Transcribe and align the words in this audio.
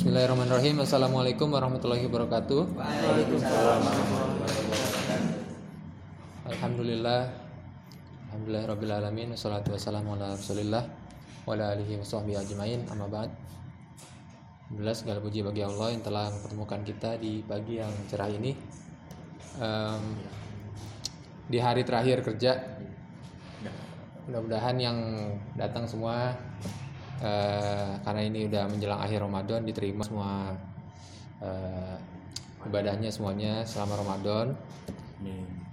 Bismillahirrahmanirrahim. 0.00 0.80
Assalamualaikum 0.80 1.52
warahmatullahi 1.52 2.08
wabarakatuh. 2.08 2.72
Alhamdulillah. 6.48 7.28
Alhamdulillah 8.32 8.64
rabbil 8.64 8.96
alamin 8.96 9.36
wassalatu 9.36 9.76
wassalamu 9.76 10.16
ala 10.16 10.40
Rasulillah 10.40 10.88
wa 11.44 11.52
ala 11.52 11.76
alihi 11.76 12.00
washabbihi 12.00 12.32
ajmain. 12.32 12.80
Amma 12.88 13.12
ba'd. 13.12 13.28
Alhamdulillah 14.72 14.96
segala 14.96 15.20
puji 15.20 15.44
bagi 15.44 15.68
Allah 15.68 15.92
yang 15.92 16.00
telah 16.00 16.32
mempertemukan 16.32 16.80
kita 16.80 17.20
di 17.20 17.44
pagi 17.44 17.76
yang 17.76 17.92
cerah 18.08 18.32
ini. 18.32 18.56
Em, 19.60 20.02
di 21.44 21.60
hari 21.60 21.84
terakhir 21.84 22.24
kerja 22.24 22.56
mudah-mudahan 24.24 24.80
yang 24.80 24.96
datang 25.60 25.84
semua 25.84 26.32
eh, 27.20 27.90
karena 28.02 28.22
ini 28.24 28.48
udah 28.48 28.64
menjelang 28.68 29.00
akhir 29.00 29.20
Ramadan 29.22 29.64
diterima 29.64 30.02
semua 30.02 30.56
eh, 31.40 31.96
ibadahnya 32.66 33.08
semuanya 33.08 33.64
selama 33.64 34.00
Ramadan 34.00 34.52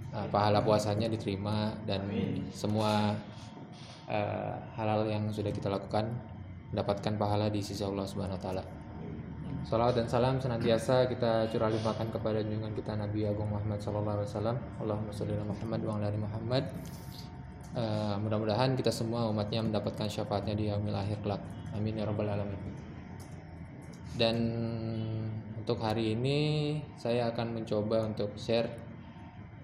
Eh, 0.08 0.28
pahala 0.32 0.64
puasanya 0.64 1.04
diterima 1.04 1.68
dan 1.84 2.08
semua 2.48 3.12
eh, 4.08 4.56
halal 4.72 5.04
yang 5.04 5.28
sudah 5.28 5.52
kita 5.52 5.68
lakukan 5.68 6.08
mendapatkan 6.72 7.12
pahala 7.20 7.52
di 7.52 7.60
sisi 7.60 7.84
Allah 7.84 8.08
Subhanahu 8.08 8.40
wa 8.40 8.42
taala. 8.42 8.64
Salawat 9.68 10.00
dan 10.00 10.08
salam 10.08 10.40
senantiasa 10.40 11.04
kita 11.12 11.52
curah 11.52 11.68
limpahkan 11.68 12.08
kepada 12.08 12.40
junjungan 12.40 12.72
kita 12.72 12.96
Nabi 12.96 13.28
Agung 13.28 13.52
Muhammad 13.52 13.76
sallallahu 13.84 14.16
alaihi 14.24 14.30
wasallam. 14.32 14.56
Allahumma 14.80 15.12
sholli 15.12 15.36
ala 15.36 15.44
Muhammad 15.44 15.80
wa 15.84 15.92
ala 16.00 16.06
ali 16.08 16.20
Muhammad. 16.24 16.64
Eh, 17.78 18.14
mudah-mudahan 18.18 18.74
kita 18.74 18.90
semua 18.90 19.30
umatnya 19.30 19.62
mendapatkan 19.62 20.10
syafaatnya 20.10 20.58
di 20.58 20.66
yaumil 20.66 20.98
akhir 20.98 21.22
kelak. 21.22 21.38
Amin 21.78 21.94
ya 21.94 22.10
rabbal 22.10 22.26
alamin. 22.26 22.58
Dan 24.18 24.36
untuk 25.54 25.78
hari 25.78 26.18
ini 26.18 26.38
saya 26.98 27.30
akan 27.30 27.62
mencoba 27.62 28.02
untuk 28.02 28.34
share 28.34 28.66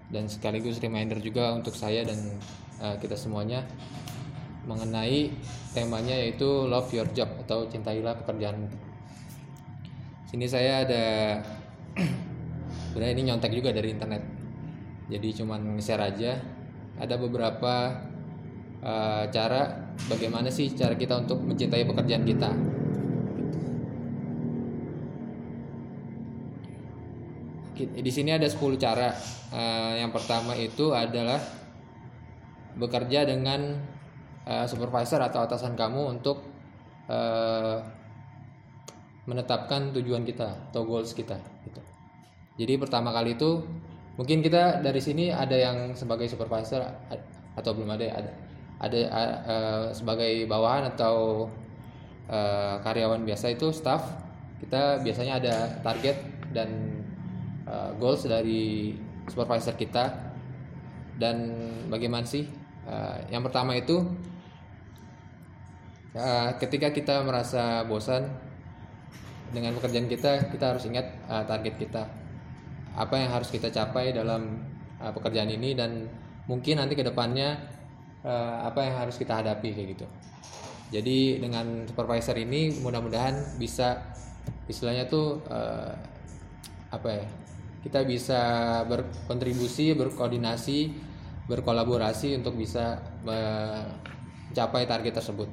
dan 0.07 0.31
sekaligus 0.31 0.79
reminder 0.79 1.19
juga 1.19 1.51
untuk 1.59 1.75
saya 1.75 2.07
dan 2.07 2.39
eh, 2.79 2.95
kita 3.03 3.19
semuanya 3.19 3.67
mengenai 4.63 5.35
temanya 5.75 6.15
yaitu 6.15 6.47
love 6.71 6.87
your 6.95 7.11
job 7.11 7.27
atau 7.43 7.67
cintailah 7.67 8.15
pekerjaan. 8.23 8.71
Sini 10.31 10.47
saya 10.47 10.87
ada 10.87 11.03
sebenarnya 12.95 13.11
ini 13.11 13.23
nyontek 13.27 13.51
juga 13.51 13.75
dari 13.75 13.91
internet. 13.91 14.23
Jadi 15.11 15.27
cuman 15.35 15.83
share 15.83 16.15
aja. 16.15 16.63
Ada 16.95 17.15
beberapa 17.19 17.91
eh, 18.83 19.23
cara 19.31 19.61
bagaimana 20.07 20.47
sih 20.47 20.71
cara 20.71 20.95
kita 20.95 21.23
untuk 21.27 21.43
mencintai 21.43 21.83
pekerjaan 21.83 22.23
kita. 22.23 22.49
Ki- 27.75 27.91
Di 27.99 28.11
sini 28.11 28.31
ada 28.31 28.47
10 28.47 28.79
cara. 28.79 29.11
Eh, 29.51 29.93
yang 30.03 30.11
pertama 30.15 30.55
itu 30.55 30.91
adalah 30.95 31.39
bekerja 32.75 33.23
dengan 33.27 33.75
eh, 34.45 34.65
supervisor 34.67 35.19
atau 35.23 35.43
atasan 35.43 35.73
kamu 35.75 36.19
untuk 36.19 36.43
eh, 37.09 37.77
menetapkan 39.25 39.89
tujuan 39.95 40.21
kita 40.23 40.69
atau 40.71 40.85
goals 40.85 41.11
kita. 41.17 41.35
Gitu. 41.65 41.81
Jadi 42.61 42.73
pertama 42.77 43.09
kali 43.11 43.35
itu 43.35 43.59
mungkin 44.15 44.39
kita 44.39 44.79
dari 44.79 45.01
sini 45.03 45.31
ada 45.31 45.55
yang 45.55 45.91
sebagai 45.95 46.27
supervisor 46.31 46.83
atau 47.55 47.71
belum 47.75 47.95
ada 47.95 48.03
ya? 48.03 48.13
ada 48.19 48.31
ada 48.75 48.99
eh, 48.99 49.85
sebagai 49.95 50.47
bawahan 50.47 50.91
atau 50.95 51.47
eh, 52.27 52.75
karyawan 52.83 53.23
biasa 53.23 53.55
itu 53.55 53.71
staff 53.71 54.03
kita 54.59 55.03
biasanya 55.03 55.39
ada 55.39 55.55
target 55.83 56.17
dan 56.55 56.69
eh, 57.67 57.91
goals 57.99 58.23
dari 58.27 58.95
supervisor 59.27 59.75
kita 59.75 60.11
dan 61.15 61.51
bagaimana 61.87 62.27
sih 62.27 62.65
Eh, 62.85 63.17
yang 63.33 63.41
pertama 63.41 63.73
itu 63.73 63.97
eh, 66.13 66.49
ketika 66.61 66.93
kita 66.93 67.25
merasa 67.25 67.81
bosan 67.89 68.29
dengan 69.49 69.73
pekerjaan 69.73 70.05
kita 70.05 70.53
kita 70.53 70.65
harus 70.77 70.85
ingat 70.85 71.09
eh, 71.25 71.43
target 71.49 71.75
kita 71.81 72.05
apa 72.95 73.15
yang 73.19 73.31
harus 73.31 73.51
kita 73.51 73.69
capai 73.71 74.15
dalam 74.15 74.63
eh, 74.99 75.11
pekerjaan 75.11 75.51
ini 75.51 75.75
dan 75.75 76.07
mungkin 76.47 76.79
nanti 76.79 76.95
ke 76.95 77.03
depannya 77.03 77.59
eh, 78.23 78.57
apa 78.63 78.79
yang 78.83 78.95
harus 79.05 79.19
kita 79.19 79.43
hadapi 79.43 79.75
kayak 79.75 79.87
gitu 79.99 80.07
jadi 80.93 81.41
dengan 81.41 81.83
supervisor 81.89 82.37
ini 82.39 82.79
mudah-mudahan 82.79 83.59
bisa 83.59 84.15
istilahnya 84.65 85.05
tuh 85.05 85.43
eh, 85.47 85.93
apa 86.93 87.09
ya 87.11 87.25
kita 87.85 88.01
bisa 88.07 88.41
berkontribusi 88.89 89.93
berkoordinasi 89.93 90.79
berkolaborasi 91.45 92.33
untuk 92.41 92.57
bisa 92.57 92.97
mencapai 93.21 94.89
target 94.89 95.21
tersebut 95.21 95.49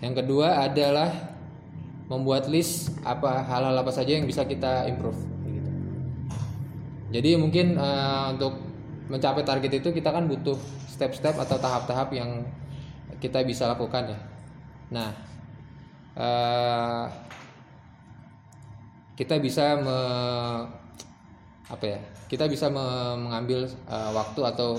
yang 0.00 0.16
kedua 0.16 0.64
adalah 0.64 1.12
membuat 2.10 2.50
list 2.50 2.90
apa 3.06 3.46
hal-hal 3.46 3.76
apa 3.76 3.92
saja 3.94 4.18
yang 4.18 4.26
bisa 4.26 4.42
kita 4.42 4.88
improve. 4.90 5.16
Jadi 7.10 7.34
mungkin 7.34 7.74
eh, 7.74 8.24
untuk 8.34 8.54
mencapai 9.10 9.42
target 9.42 9.82
itu 9.82 9.90
kita 9.90 10.14
kan 10.14 10.30
butuh 10.30 10.54
step-step 10.86 11.34
atau 11.34 11.58
tahap-tahap 11.58 12.14
yang 12.14 12.46
kita 13.18 13.42
bisa 13.42 13.66
lakukan 13.66 14.14
ya. 14.14 14.18
Nah, 14.94 15.10
eh, 16.14 17.04
kita 19.18 19.36
bisa 19.42 19.76
me, 19.82 19.98
apa 21.66 21.84
ya? 21.84 22.00
Kita 22.30 22.46
bisa 22.46 22.70
me- 22.70 23.18
mengambil 23.26 23.66
eh, 23.66 24.10
waktu 24.14 24.40
atau 24.46 24.78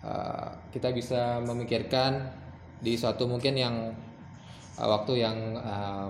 eh, 0.00 0.48
kita 0.72 0.90
bisa 0.96 1.44
memikirkan 1.44 2.32
di 2.80 2.96
suatu 2.96 3.24
mungkin 3.24 3.56
yang 3.56 3.76
uh, 4.76 4.88
waktu 4.88 5.24
yang 5.24 5.56
uh, 5.56 6.08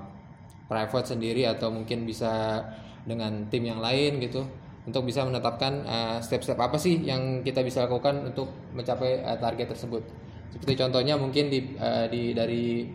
private 0.66 1.14
sendiri 1.14 1.46
atau 1.46 1.70
mungkin 1.70 2.02
bisa 2.02 2.62
dengan 3.06 3.46
tim 3.46 3.62
yang 3.62 3.78
lain 3.78 4.18
gitu 4.18 4.42
untuk 4.86 5.02
bisa 5.02 5.26
menetapkan 5.26 5.82
uh, 5.82 6.18
step-step 6.22 6.54
apa 6.62 6.78
sih 6.78 7.02
yang 7.02 7.42
kita 7.42 7.66
bisa 7.66 7.82
lakukan 7.90 8.30
untuk 8.30 8.46
mencapai 8.70 9.18
uh, 9.26 9.34
target 9.34 9.74
tersebut. 9.74 10.06
Seperti 10.54 10.78
contohnya 10.78 11.18
mungkin 11.18 11.50
di, 11.50 11.74
uh, 11.74 12.06
di 12.06 12.30
dari 12.30 12.86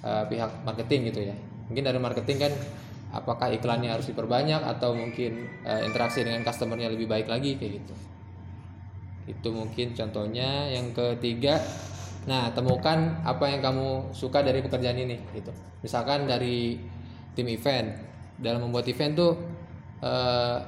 uh, 0.00 0.24
pihak 0.24 0.64
marketing 0.64 1.12
gitu 1.12 1.20
ya. 1.28 1.36
Mungkin 1.68 1.84
dari 1.84 2.00
marketing 2.00 2.38
kan 2.48 2.52
apakah 3.12 3.52
iklannya 3.52 3.92
harus 3.92 4.08
diperbanyak 4.08 4.64
atau 4.64 4.96
mungkin 4.96 5.46
uh, 5.68 5.84
interaksi 5.84 6.24
dengan 6.24 6.40
customernya 6.42 6.88
lebih 6.90 7.06
baik 7.06 7.28
lagi 7.28 7.60
kayak 7.60 7.84
gitu. 7.84 7.94
Itu 9.28 9.52
mungkin 9.52 9.92
contohnya. 9.92 10.72
Yang 10.72 10.96
ketiga, 10.96 11.60
nah 12.24 12.56
temukan 12.56 13.20
apa 13.20 13.52
yang 13.52 13.60
kamu 13.60 14.16
suka 14.16 14.40
dari 14.40 14.64
pekerjaan 14.64 14.96
ini 14.96 15.20
gitu. 15.36 15.52
Misalkan 15.84 16.24
dari 16.24 16.80
tim 17.36 17.48
event, 17.52 17.92
dalam 18.40 18.64
membuat 18.68 18.88
event 18.88 19.12
tuh 19.16 19.32
eh, 20.04 20.58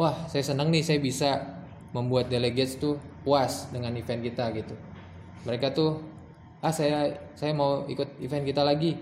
wah, 0.00 0.16
saya 0.32 0.40
senang 0.40 0.72
nih 0.72 0.80
saya 0.80 0.96
bisa 0.96 1.60
membuat 1.92 2.32
delegates 2.32 2.80
tuh 2.80 2.96
puas 3.20 3.68
dengan 3.68 3.92
event 3.92 4.24
kita 4.24 4.48
gitu. 4.56 4.72
Mereka 5.44 5.76
tuh 5.76 6.00
ah 6.64 6.72
saya 6.72 7.20
saya 7.36 7.52
mau 7.52 7.84
ikut 7.84 8.16
event 8.24 8.44
kita 8.48 8.64
lagi 8.64 8.96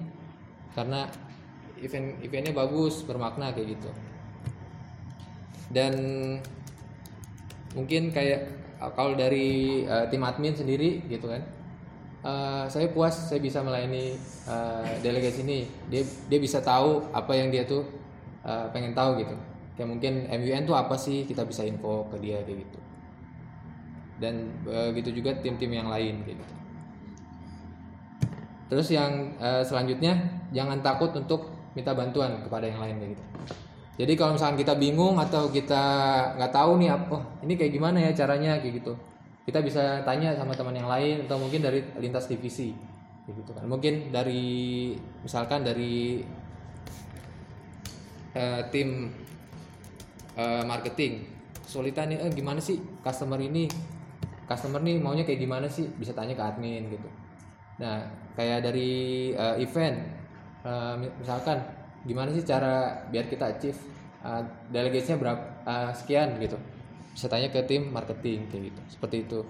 karena 0.74 1.06
event 1.78 2.18
eventnya 2.18 2.50
bagus, 2.50 3.06
bermakna 3.06 3.54
kayak 3.54 3.78
gitu. 3.78 3.90
Dan 5.70 5.94
mungkin 7.78 8.10
kayak 8.10 8.50
uh, 8.82 8.90
kalau 8.90 9.14
dari 9.14 9.84
uh, 9.86 10.10
tim 10.10 10.24
admin 10.26 10.56
sendiri 10.56 11.04
gitu 11.06 11.28
kan 11.28 11.42
uh, 12.24 12.64
saya 12.66 12.88
puas 12.88 13.14
saya 13.28 13.38
bisa 13.42 13.60
melayani 13.60 14.16
uh, 14.48 14.88
delegasi 15.04 15.44
ini 15.44 15.68
dia 15.92 16.02
dia 16.26 16.38
bisa 16.40 16.64
tahu 16.64 17.04
apa 17.12 17.32
yang 17.36 17.52
dia 17.52 17.68
tuh 17.68 17.84
uh, 18.46 18.72
pengen 18.72 18.96
tahu 18.96 19.20
gitu 19.20 19.36
kayak 19.78 19.88
mungkin 19.88 20.26
MUN 20.26 20.66
tuh 20.66 20.74
apa 20.74 20.98
sih 20.98 21.22
kita 21.22 21.46
bisa 21.46 21.62
info 21.62 22.10
ke 22.10 22.18
dia 22.18 22.42
kayak 22.42 22.66
gitu 22.66 22.78
dan 24.18 24.50
uh, 24.66 24.90
gitu 24.90 25.14
juga 25.14 25.38
tim-tim 25.38 25.70
yang 25.70 25.86
lain 25.86 26.26
kayak 26.26 26.42
gitu 26.42 26.54
terus 28.68 28.90
yang 28.90 29.38
uh, 29.38 29.62
selanjutnya 29.62 30.18
jangan 30.50 30.82
takut 30.82 31.14
untuk 31.14 31.54
minta 31.78 31.94
bantuan 31.94 32.42
kepada 32.42 32.66
yang 32.66 32.82
lain 32.82 32.98
kayak 32.98 33.12
gitu 33.14 33.24
jadi 33.98 34.14
kalau 34.14 34.38
misalkan 34.38 34.62
kita 34.62 34.78
bingung 34.78 35.18
atau 35.18 35.50
kita 35.50 35.82
nggak 36.38 36.54
tahu 36.54 36.78
nih 36.78 36.94
apa, 36.94 37.18
oh, 37.18 37.22
ini 37.42 37.58
kayak 37.58 37.72
gimana 37.74 37.98
ya 37.98 38.14
caranya 38.14 38.62
kayak 38.62 38.78
gitu. 38.78 38.94
Kita 39.42 39.58
bisa 39.58 40.06
tanya 40.06 40.38
sama 40.38 40.54
teman 40.54 40.78
yang 40.78 40.86
lain 40.86 41.26
atau 41.26 41.34
mungkin 41.42 41.66
dari 41.66 41.82
lintas 41.98 42.30
divisi, 42.30 42.70
kayak 43.26 43.42
gitu 43.42 43.50
kan. 43.58 43.66
Mungkin 43.66 44.14
dari 44.14 44.94
misalkan 45.26 45.66
dari 45.66 46.22
eh, 48.38 48.62
tim 48.70 49.10
eh, 50.38 50.62
marketing, 50.62 51.26
kesulitan 51.66 52.14
nih, 52.14 52.18
eh, 52.22 52.30
gimana 52.30 52.62
sih 52.62 52.78
customer 53.02 53.42
ini, 53.42 53.66
customer 54.46 54.78
nih 54.78 55.02
maunya 55.02 55.26
kayak 55.26 55.42
gimana 55.42 55.66
sih, 55.66 55.90
bisa 55.98 56.14
tanya 56.14 56.38
ke 56.38 56.42
admin 56.46 56.86
gitu. 56.94 57.08
Nah 57.82 58.06
kayak 58.38 58.70
dari 58.70 59.34
eh, 59.34 59.56
event, 59.58 59.98
eh, 60.62 60.94
misalkan 61.18 61.58
gimana 62.06 62.30
sih 62.30 62.46
cara 62.46 63.04
biar 63.10 63.26
kita 63.26 63.58
achieve 63.58 63.76
uh, 64.22 64.40
delegasinya 64.70 65.18
berapa 65.18 65.42
uh, 65.66 65.90
sekian? 65.92 66.38
Gitu. 66.40 66.56
Bisa 67.12 67.26
tanya 67.26 67.50
ke 67.50 67.60
tim 67.66 67.90
marketing 67.90 68.48
kayak 68.48 68.72
gitu. 68.72 68.80
Seperti 68.88 69.16
itu. 69.26 69.40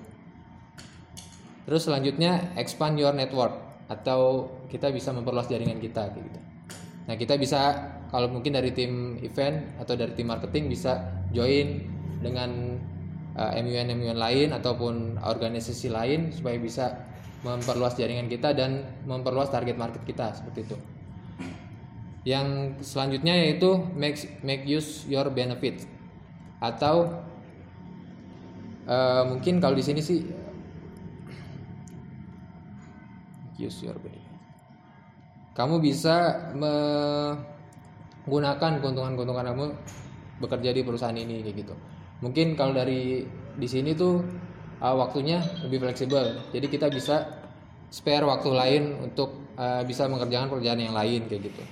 Terus 1.68 1.84
selanjutnya 1.84 2.56
expand 2.56 2.96
your 2.96 3.12
network 3.12 3.52
atau 3.88 4.52
kita 4.72 4.92
bisa 4.92 5.12
memperluas 5.12 5.48
jaringan 5.48 5.80
kita 5.80 6.12
kayak 6.12 6.24
gitu 6.28 6.47
nah 7.08 7.16
kita 7.16 7.40
bisa 7.40 7.60
kalau 8.12 8.28
mungkin 8.28 8.52
dari 8.52 8.76
tim 8.76 9.16
event 9.24 9.80
atau 9.80 9.96
dari 9.96 10.12
tim 10.12 10.28
marketing 10.28 10.68
bisa 10.68 11.24
join 11.32 11.80
dengan 12.20 12.76
uh, 13.38 13.52
MUN 13.54 13.88
MUN 13.94 14.18
lain 14.18 14.52
ataupun 14.52 15.20
organisasi 15.22 15.88
lain 15.88 16.34
supaya 16.34 16.58
bisa 16.58 17.08
memperluas 17.46 17.94
jaringan 17.94 18.26
kita 18.26 18.50
dan 18.50 18.82
memperluas 19.06 19.48
target 19.54 19.78
market 19.78 20.02
kita 20.02 20.34
seperti 20.34 20.66
itu. 20.66 20.76
Yang 22.26 22.82
selanjutnya 22.82 23.38
yaitu 23.38 23.78
make 23.94 24.18
make 24.42 24.66
use 24.66 25.06
your 25.06 25.30
benefit 25.30 25.86
atau 26.58 27.22
uh, 28.90 29.22
mungkin 29.30 29.62
kalau 29.62 29.78
di 29.78 29.84
sini 29.86 30.02
sih 30.02 30.26
use 33.56 33.86
your 33.86 33.96
benefit. 34.02 34.27
Kamu 35.58 35.82
bisa 35.82 36.38
menggunakan 36.54 38.78
keuntungan-keuntungan 38.78 39.42
kamu 39.42 39.74
bekerja 40.38 40.70
di 40.70 40.86
perusahaan 40.86 41.18
ini 41.18 41.42
kayak 41.42 41.66
gitu. 41.66 41.74
Mungkin 42.22 42.54
kalau 42.54 42.78
dari 42.78 43.26
di 43.58 43.66
sini 43.66 43.90
tuh 43.98 44.22
uh, 44.78 44.94
waktunya 44.94 45.42
lebih 45.66 45.82
fleksibel. 45.82 46.46
Jadi 46.54 46.66
kita 46.70 46.86
bisa 46.94 47.42
spare 47.90 48.22
waktu 48.22 48.54
lain 48.54 49.02
untuk 49.02 49.50
uh, 49.58 49.82
bisa 49.82 50.06
mengerjakan 50.06 50.46
pekerjaan 50.46 50.78
yang 50.78 50.94
lain 50.94 51.26
kayak 51.26 51.50
gitu. 51.50 51.66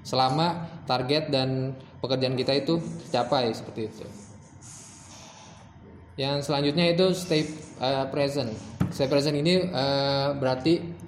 Selama 0.00 0.64
target 0.88 1.28
dan 1.28 1.76
pekerjaan 2.00 2.40
kita 2.40 2.56
itu 2.56 2.80
tercapai 3.04 3.52
seperti 3.52 3.92
itu. 3.92 4.08
Yang 6.16 6.48
selanjutnya 6.48 6.88
itu 6.88 7.12
stay 7.12 7.44
uh, 7.84 8.08
present. 8.08 8.56
Stay 8.88 9.12
present 9.12 9.36
ini 9.36 9.60
berarti 10.40 11.04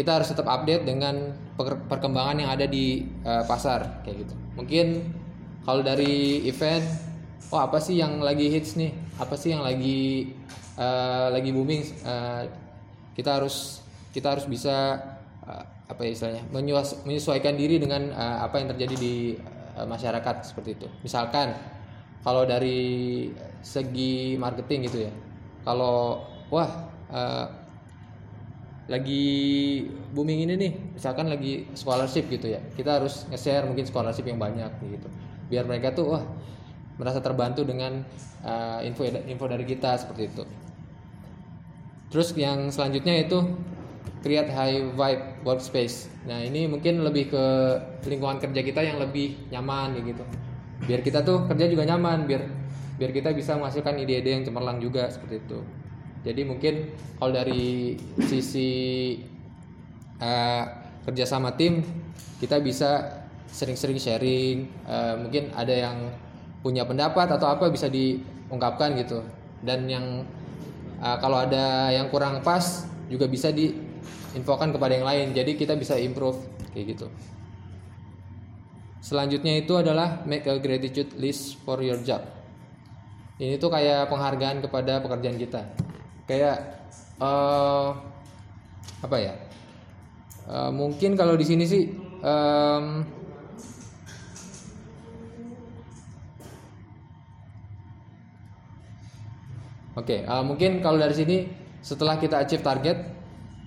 kita 0.00 0.16
harus 0.16 0.32
tetap 0.32 0.48
update 0.48 0.88
dengan 0.88 1.36
perkembangan 1.60 2.40
yang 2.40 2.48
ada 2.48 2.64
di 2.64 3.04
uh, 3.20 3.44
pasar 3.44 4.00
kayak 4.00 4.24
gitu. 4.24 4.34
Mungkin 4.56 5.12
kalau 5.68 5.84
dari 5.84 6.40
event, 6.48 6.88
oh 7.52 7.60
apa 7.60 7.76
sih 7.84 8.00
yang 8.00 8.24
lagi 8.24 8.48
hits 8.48 8.80
nih? 8.80 8.96
Apa 9.20 9.36
sih 9.36 9.52
yang 9.52 9.60
lagi 9.60 10.32
uh, 10.80 11.28
lagi 11.28 11.52
booming 11.52 11.84
uh, 12.08 12.48
kita 13.12 13.36
harus 13.36 13.84
kita 14.16 14.32
harus 14.32 14.48
bisa 14.48 14.96
uh, 15.44 15.64
apa 15.90 16.00
ya 16.06 16.10
istilahnya 16.16 16.44
menyesuaikan 17.04 17.54
diri 17.60 17.76
dengan 17.76 18.14
uh, 18.16 18.46
apa 18.48 18.62
yang 18.62 18.72
terjadi 18.72 18.96
di 18.96 19.14
uh, 19.76 19.84
masyarakat 19.84 20.46
seperti 20.48 20.80
itu 20.80 20.88
misalkan 21.04 21.52
kalau 22.24 22.48
dari 22.48 23.28
segi 23.60 24.40
marketing 24.40 24.88
gitu 24.88 24.98
ya 25.10 25.12
kalau 25.66 26.24
wah 26.48 26.88
uh, 27.12 27.59
lagi 28.88 29.86
booming 30.14 30.48
ini 30.48 30.54
nih 30.56 30.72
misalkan 30.96 31.28
lagi 31.28 31.68
scholarship 31.76 32.26
gitu 32.30 32.54
ya 32.54 32.60
kita 32.74 33.02
harus 33.02 33.28
nge-share 33.28 33.68
mungkin 33.68 33.84
scholarship 33.86 34.24
yang 34.26 34.40
banyak 34.40 34.70
gitu 34.82 35.08
biar 35.52 35.66
mereka 35.66 35.92
tuh 35.92 36.16
wah 36.16 36.24
merasa 36.96 37.20
terbantu 37.20 37.64
dengan 37.66 38.02
uh, 38.44 38.80
info 38.82 39.04
info 39.06 39.44
dari 39.46 39.64
kita 39.68 39.96
seperti 40.00 40.22
itu 40.30 40.44
Terus 42.10 42.34
yang 42.34 42.68
selanjutnya 42.74 43.22
itu 43.22 43.38
create 44.20 44.50
high 44.50 44.82
vibe 44.92 45.24
workspace. 45.46 46.10
Nah 46.26 46.42
ini 46.42 46.66
mungkin 46.66 47.06
lebih 47.06 47.30
ke 47.30 47.44
lingkungan 48.04 48.42
kerja 48.42 48.60
kita 48.66 48.82
yang 48.82 48.98
lebih 48.98 49.38
nyaman 49.54 49.94
gitu. 50.02 50.26
Biar 50.84 51.00
kita 51.06 51.22
tuh 51.22 51.46
kerja 51.46 51.70
juga 51.70 51.86
nyaman, 51.86 52.26
biar 52.26 52.42
biar 52.98 53.10
kita 53.14 53.32
bisa 53.32 53.56
menghasilkan 53.56 53.96
ide-ide 53.96 54.28
yang 54.28 54.44
cemerlang 54.44 54.82
juga 54.82 55.06
seperti 55.08 55.40
itu. 55.40 55.62
Jadi 56.20 56.42
mungkin 56.44 56.92
kalau 57.16 57.32
dari 57.32 57.96
sisi 58.28 58.70
uh, 60.20 60.64
kerja 61.08 61.24
sama 61.24 61.56
tim 61.56 61.80
kita 62.40 62.60
bisa 62.60 63.22
sering-sering 63.48 63.96
sharing. 63.96 64.68
Uh, 64.84 65.26
mungkin 65.26 65.48
ada 65.56 65.72
yang 65.72 66.12
punya 66.60 66.84
pendapat 66.84 67.28
atau 67.34 67.48
apa 67.48 67.72
bisa 67.72 67.88
diungkapkan 67.88 68.94
gitu. 69.00 69.24
Dan 69.64 69.88
yang 69.88 70.24
uh, 71.00 71.16
kalau 71.18 71.40
ada 71.40 71.90
yang 71.90 72.12
kurang 72.12 72.44
pas 72.44 72.86
juga 73.10 73.26
bisa 73.26 73.50
diinfokan 73.50 74.70
kepada 74.70 74.92
yang 74.94 75.06
lain 75.08 75.26
jadi 75.34 75.56
kita 75.56 75.74
bisa 75.74 75.98
improve 75.98 76.38
kayak 76.70 76.94
gitu 76.94 77.06
selanjutnya 79.00 79.58
itu 79.58 79.74
adalah 79.74 80.22
make 80.28 80.46
a 80.46 80.54
gratitude 80.60 81.10
list 81.18 81.58
for 81.66 81.80
your 81.82 81.98
job 82.04 82.22
ini 83.40 83.56
tuh 83.56 83.72
kayak 83.72 84.06
penghargaan 84.12 84.62
kepada 84.62 85.02
pekerjaan 85.02 85.40
kita 85.40 85.66
kayak 86.30 86.56
uh, 87.18 87.90
apa 89.02 89.16
ya 89.18 89.34
uh, 90.46 90.70
mungkin 90.70 91.18
kalau 91.18 91.34
di 91.34 91.42
sini 91.42 91.66
sih 91.66 91.90
um, 92.22 93.02
Oke, 99.98 100.16
okay, 100.16 100.20
uh, 100.24 100.40
mungkin 100.40 100.80
kalau 100.80 100.96
dari 100.96 101.12
sini 101.12 101.36
setelah 101.82 102.16
kita 102.16 102.40
achieve 102.40 102.64
target, 102.64 103.04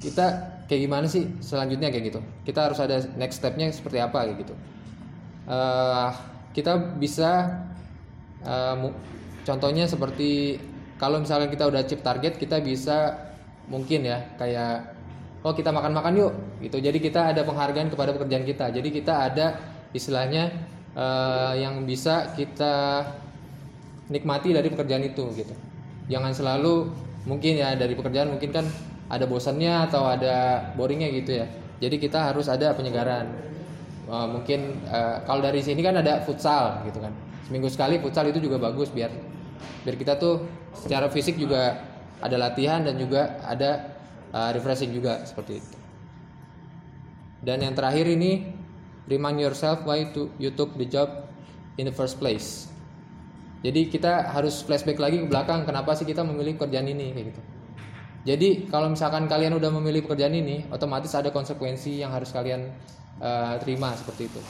kita 0.01 0.25
kayak 0.65 0.81
gimana 0.87 1.05
sih 1.05 1.29
selanjutnya 1.43 1.93
kayak 1.93 2.09
gitu? 2.09 2.25
Kita 2.47 2.71
harus 2.71 2.79
ada 2.79 3.05
next 3.19 3.37
stepnya 3.37 3.69
seperti 3.69 4.01
apa 4.01 4.25
kayak 4.25 4.41
gitu. 4.41 4.55
Uh, 5.45 6.09
kita 6.55 6.95
bisa 6.97 7.61
uh, 8.47 8.89
contohnya 9.45 9.85
seperti 9.85 10.57
kalau 11.01 11.21
misalnya 11.21 11.49
kita 11.49 11.67
udah 11.67 11.79
achieve 11.83 12.03
target, 12.03 12.37
kita 12.37 12.61
bisa 12.63 13.17
mungkin 13.69 14.05
ya 14.05 14.35
kayak 14.35 14.95
oh 15.43 15.55
kita 15.55 15.71
makan-makan 15.71 16.13
yuk 16.15 16.33
gitu. 16.63 16.77
Jadi 16.79 16.99
kita 16.99 17.35
ada 17.35 17.41
penghargaan 17.43 17.89
kepada 17.91 18.15
pekerjaan 18.15 18.45
kita. 18.47 18.71
Jadi 18.71 18.89
kita 18.89 19.13
ada 19.31 19.45
istilahnya 19.93 20.49
uh, 20.97 21.53
yang 21.53 21.85
bisa 21.85 22.33
kita 22.33 23.05
nikmati 24.09 24.51
dari 24.53 24.67
pekerjaan 24.69 25.03
itu 25.05 25.23
gitu 25.37 25.53
jangan 26.11 26.35
selalu 26.35 26.91
mungkin 27.23 27.55
ya 27.55 27.75
dari 27.79 27.95
pekerjaan 27.95 28.35
mungkin 28.35 28.51
kan 28.51 28.65
ada 29.07 29.23
bosannya 29.29 29.87
atau 29.87 30.03
ada 30.09 30.69
boringnya 30.75 31.07
gitu 31.13 31.39
ya 31.39 31.45
jadi 31.79 31.95
kita 31.95 32.19
harus 32.33 32.51
ada 32.51 32.75
penyegaran 32.75 33.31
uh, 34.11 34.27
mungkin 34.27 34.83
uh, 34.91 35.23
kalau 35.23 35.39
dari 35.39 35.63
sini 35.63 35.79
kan 35.79 35.95
ada 35.95 36.19
futsal 36.27 36.83
gitu 36.87 36.99
kan 36.99 37.13
seminggu 37.47 37.71
sekali 37.71 37.99
futsal 38.03 38.27
itu 38.27 38.43
juga 38.43 38.59
bagus 38.59 38.91
biar 38.91 39.11
biar 39.87 39.95
kita 39.99 40.19
tuh 40.19 40.43
secara 40.73 41.07
fisik 41.09 41.37
juga 41.39 41.81
ada 42.23 42.37
latihan 42.39 42.81
dan 42.81 42.95
juga 42.95 43.41
ada 43.43 43.99
uh, 44.31 44.49
refreshing 44.55 44.93
juga 44.93 45.23
seperti 45.27 45.59
itu 45.59 45.77
dan 47.43 47.59
yang 47.59 47.75
terakhir 47.75 48.07
ini 48.07 48.53
remind 49.09 49.39
yourself 49.39 49.83
why 49.83 50.07
to 50.15 50.31
you 50.39 50.53
took 50.53 50.73
the 50.79 50.87
job 50.87 51.27
in 51.75 51.89
the 51.89 51.95
first 51.95 52.17
place 52.21 52.73
jadi 53.63 53.87
kita 53.87 54.27
harus 54.35 54.59
flashback 54.59 54.99
lagi 54.99 55.23
ke 55.23 55.27
belakang 55.31 55.63
kenapa 55.63 55.95
sih 55.95 56.03
kita 56.03 56.19
memilih 56.27 56.59
pekerjaan 56.59 56.83
ini 56.83 57.15
kayak 57.15 57.25
gitu. 57.31 57.41
Jadi 58.23 58.49
kalau 58.67 58.91
misalkan 58.91 59.23
kalian 59.31 59.55
udah 59.55 59.71
memilih 59.79 60.03
pekerjaan 60.03 60.35
ini, 60.35 60.67
otomatis 60.67 61.15
ada 61.15 61.31
konsekuensi 61.31 62.03
yang 62.03 62.11
harus 62.11 62.35
kalian 62.35 62.67
uh, 63.23 63.55
terima 63.63 63.95
seperti 63.95 64.27
itu. 64.27 64.41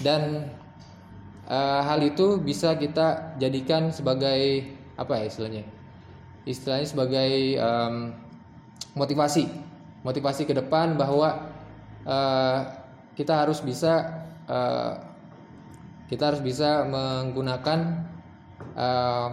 Dan 0.00 0.48
uh, 1.46 1.80
hal 1.82 2.02
itu 2.02 2.38
bisa 2.42 2.74
kita 2.76 3.38
jadikan 3.38 3.90
sebagai 3.94 4.66
apa 4.98 5.22
ya 5.22 5.24
istilahnya? 5.30 5.64
Istilahnya 6.46 6.86
sebagai 6.86 7.58
um, 7.58 8.14
motivasi, 8.94 9.50
motivasi 10.06 10.46
ke 10.46 10.54
depan 10.54 10.94
bahwa 10.94 11.50
uh, 12.06 12.58
kita 13.18 13.34
harus 13.34 13.62
bisa 13.62 14.24
uh, 14.46 14.94
kita 16.06 16.30
harus 16.30 16.42
bisa 16.42 16.86
menggunakan 16.86 18.06
uh, 18.78 19.28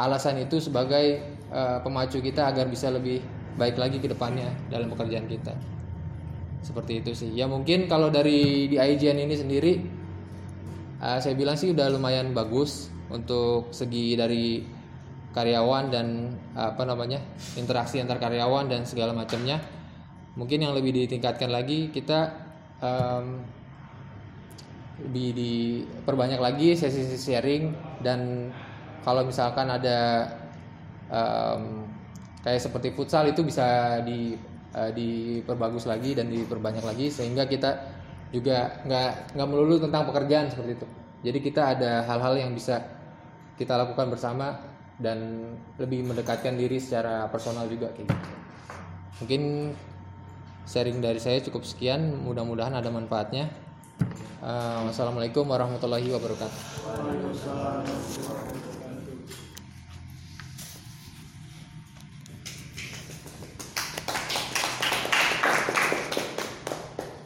alasan 0.00 0.40
itu 0.40 0.60
sebagai 0.60 1.20
uh, 1.52 1.84
pemacu 1.84 2.24
kita 2.24 2.48
agar 2.48 2.68
bisa 2.72 2.88
lebih 2.88 3.20
baik 3.56 3.76
lagi 3.76 4.00
ke 4.00 4.08
depannya 4.08 4.48
dalam 4.68 4.88
pekerjaan 4.92 5.28
kita. 5.28 5.52
Seperti 6.64 7.04
itu 7.04 7.12
sih. 7.12 7.30
Ya 7.36 7.44
mungkin 7.46 7.86
kalau 7.86 8.08
dari 8.08 8.68
di 8.68 8.76
IGN 8.80 9.28
ini 9.28 9.34
sendiri 9.36 9.72
uh, 11.00 11.18
saya 11.18 11.34
bilang 11.34 11.56
sih 11.58 11.72
udah 11.72 11.92
lumayan 11.92 12.32
bagus 12.32 12.92
untuk 13.10 13.70
segi 13.70 14.18
dari 14.18 14.62
karyawan 15.36 15.92
dan 15.92 16.32
apa 16.56 16.88
namanya 16.88 17.20
interaksi 17.60 18.00
antar 18.00 18.16
karyawan 18.16 18.72
dan 18.72 18.88
segala 18.88 19.12
macamnya. 19.12 19.60
Mungkin 20.36 20.64
yang 20.64 20.72
lebih 20.72 20.96
ditingkatkan 20.96 21.52
lagi 21.52 21.92
kita 21.92 22.32
um, 22.80 23.44
lebih 24.96 25.36
diperbanyak 25.36 26.40
lagi 26.40 26.72
sesi-sesi 26.72 27.36
sharing 27.36 27.72
dan 28.00 28.48
kalau 29.04 29.28
misalkan 29.28 29.68
ada 29.68 30.24
um, 31.12 31.84
kayak 32.40 32.64
seperti 32.64 32.96
futsal 32.96 33.28
itu 33.28 33.44
bisa 33.44 34.00
di 34.08 34.32
uh, 34.72 34.88
diperbagus 34.88 35.84
lagi 35.84 36.16
dan 36.16 36.32
diperbanyak 36.32 36.84
lagi 36.84 37.12
sehingga 37.12 37.44
kita 37.44 37.95
juga 38.34 38.82
nggak 38.82 39.38
nggak 39.38 39.48
melulu 39.48 39.78
tentang 39.82 40.02
pekerjaan 40.10 40.50
seperti 40.50 40.72
itu. 40.78 40.86
Jadi 41.26 41.38
kita 41.42 41.62
ada 41.74 42.06
hal-hal 42.06 42.34
yang 42.38 42.50
bisa 42.54 42.82
kita 43.56 43.74
lakukan 43.74 44.12
bersama 44.12 44.60
dan 44.96 45.50
lebih 45.76 46.04
mendekatkan 46.08 46.56
diri 46.56 46.80
secara 46.80 47.28
personal 47.28 47.68
juga 47.68 47.92
kayak 47.92 48.08
gitu. 48.08 48.28
Mungkin 49.24 49.72
sharing 50.66 50.98
dari 51.00 51.20
saya 51.22 51.40
cukup 51.40 51.64
sekian 51.64 52.20
mudah-mudahan 52.26 52.74
ada 52.76 52.90
manfaatnya. 52.92 53.48
Uh, 54.44 54.92
wassalamualaikum 54.92 55.48
warahmatullahi 55.48 56.12
wabarakatuh 56.12 56.60